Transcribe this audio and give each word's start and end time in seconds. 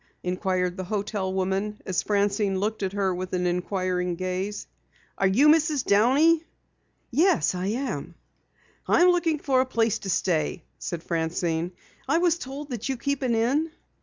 inquired 0.23 0.77
the 0.77 0.83
hotel 0.85 1.31
woman 1.31 1.79
as 1.85 2.01
Francine 2.01 2.59
looked 2.59 2.81
at 2.81 2.93
her 2.93 3.13
with 3.13 3.33
an 3.33 3.45
inquiring 3.45 4.15
gaze. 4.15 4.65
"Are 5.15 5.27
you 5.27 5.47
Mrs. 5.47 5.85
Downey?" 5.85 6.43
"Yes, 7.11 7.53
I 7.53 7.67
am." 7.67 8.15
"I 8.87 9.01
am 9.03 9.09
looking 9.09 9.37
for 9.37 9.61
a 9.61 9.65
place 9.67 9.99
to 9.99 10.09
stay," 10.09 10.63
said 10.79 11.03
Francine. 11.03 11.71
"I 12.07 12.17
was 12.17 12.39
told 12.39 12.71
that 12.71 12.89
you 12.89 12.97
keep 12.97 13.21
an 13.21 13.35
inn." 13.35 13.69